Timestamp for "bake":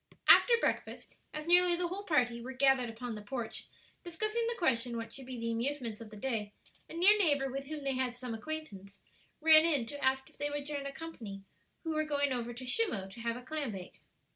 13.73-14.01